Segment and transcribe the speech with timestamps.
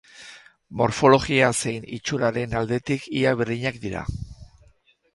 [0.81, 4.07] Morfologia zein itxuraren aldetik ia berdinak dira.